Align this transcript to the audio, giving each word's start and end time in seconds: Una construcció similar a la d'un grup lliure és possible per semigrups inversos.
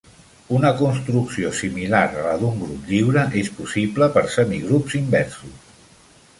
Una 0.59 0.69
construcció 0.77 1.51
similar 1.57 2.01
a 2.23 2.25
la 2.29 2.33
d'un 2.45 2.57
grup 2.63 2.89
lliure 2.95 3.27
és 3.45 3.53
possible 3.61 4.11
per 4.19 4.27
semigrups 4.39 5.01
inversos. 5.05 5.81